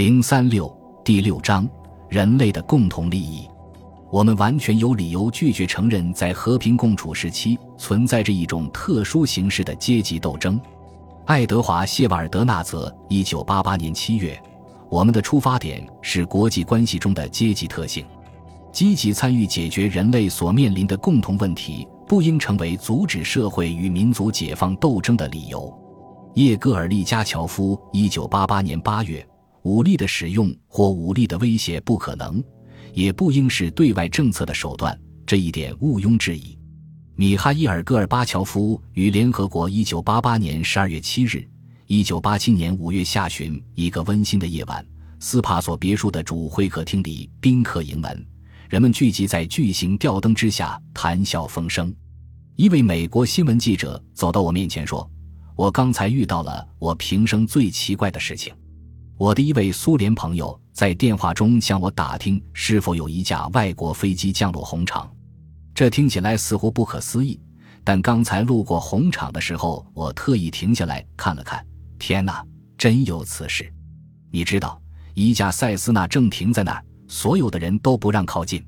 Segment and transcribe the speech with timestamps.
[0.00, 0.74] 零三六
[1.04, 1.68] 第六章：
[2.08, 3.46] 人类的共同利益。
[4.10, 10.58] 我们完全有理由拒绝承认，在和平共处时期存在着一种特殊形式的阶级斗争。
[11.26, 14.42] 爱德华·谢瓦尔德纳泽，一九八八年七月。
[14.88, 18.02] 我们的出发点是国际关系中的阶级特性。
[18.72, 25.70] 积极参与解决人类所面临的共同问题，不应成为阻止社会与民族解放斗争的理由。
[26.36, 29.22] 叶戈尔·利加乔夫，一九八八年八月。
[29.62, 32.42] 武力的使用或武力的威胁不可能。
[32.92, 36.58] 也不应是对外政策的手段，这一点毋庸置疑。
[37.14, 41.48] 米哈伊尔·戈尔巴乔夫于联合国一九八八年十二月七日、
[41.86, 44.84] 一九八七年五月下旬一个温馨的夜晚，
[45.20, 48.26] 斯帕索别墅的主会客厅里宾客盈门，
[48.68, 51.94] 人们聚集在巨型吊灯之下谈笑风生。
[52.56, 55.08] 一位美国新闻记者走到我面前说
[55.54, 58.52] ：“我刚才遇到了我平生最奇怪的事情。”
[59.20, 65.14] 我的一位苏联朋友在电话中向我打听是否有一架外国飞机降落红场，
[65.74, 67.38] 这听起来似乎不可思议。
[67.84, 71.62] 但刚才路过红场的时候，我特意停下来看了看。
[71.98, 72.42] 天哪，
[72.78, 73.70] 真有此事！
[74.30, 74.80] 你知道，
[75.12, 78.64] 一架塞斯纳正停在那儿，所有的人都不让靠近。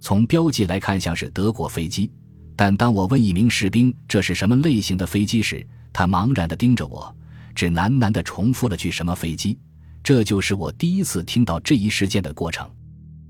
[0.00, 2.10] 从标记来看，像是德国飞机。
[2.56, 7.16] 但当我问一名士兵这是什么类型的飞机时，他茫然地盯着我，
[7.54, 9.56] 只喃喃地重复了句“什么飞机”。
[10.04, 12.70] 这就是我第一次听到这一事件的过程。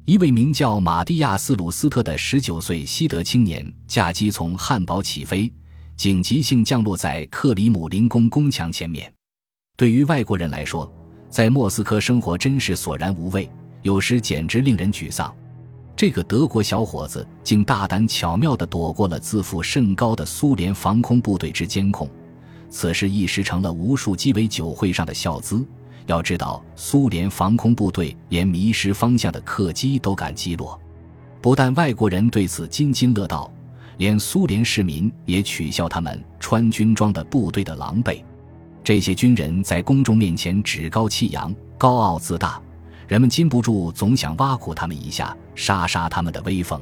[0.07, 5.51] 一位名叫马蒂亚斯·鲁斯特的十九岁西德青年驾机从汉堡起飞，
[5.97, 9.11] 紧急性降落在克里姆林宫宫墙前面。
[9.77, 10.93] 对于外国人来说，
[11.31, 13.49] 在莫斯科生活真是索然无味，
[13.83, 15.33] 有时简直令人沮丧。
[15.95, 22.11] 这个德国小伙子竟大胆巧妙地躲过了自负甚高的苏联防空部队之监控，
[22.69, 25.65] 此事一时成了无数鸡尾酒会上的笑资。
[26.07, 30.79] 要知道，苏联防空部队连迷失方向的客机都敢击落，
[31.41, 33.51] 不但外国人对此津津乐道，
[33.97, 38.23] 连苏联市民也取笑他们穿军装的部队的狼狈。
[38.83, 42.61] 这些军人在公众面前趾高气扬、高傲自大，
[43.09, 46.79] 人们禁不住总想挖苦他们一下，杀杀他们的威风。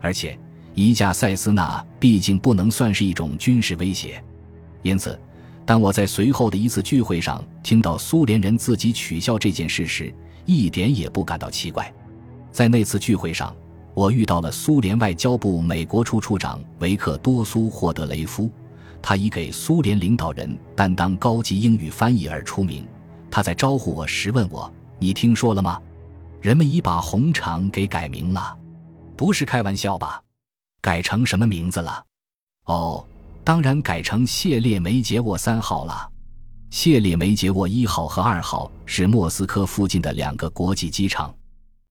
[0.00, 0.38] 而且，
[0.74, 4.22] 一架塞斯纳毕竟不能算是一种军事威胁，
[4.82, 5.18] 因此。
[5.66, 11.92] 当我在随后的一次聚会上听到苏联人自己取笑这件事时，一点也不感到奇怪。
[12.52, 13.54] 在那次聚会上，
[13.92, 18.48] 我遇到了苏联外交部美国处处长维克多苏霍德雷夫，
[19.02, 22.86] 他以给苏联领导人担当高级英语翻译而出名。
[23.28, 25.82] 他在招呼我时问我：“你听说了吗？
[26.40, 28.56] 人们已把红场给改名了，
[29.16, 30.22] 不是开玩笑吧？
[30.80, 32.04] 改成什么名字了？”
[32.66, 33.04] 哦。
[33.46, 36.10] 当然改成谢列梅捷沃三号了。
[36.68, 41.32] 谢列梅捷沃一号和二号是莫斯科附近的两个国际机场。